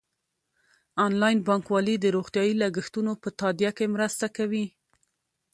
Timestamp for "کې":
3.77-3.85